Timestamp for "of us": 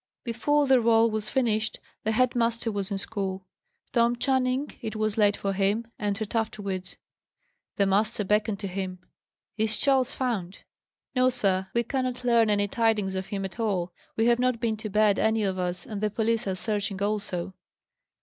15.43-15.85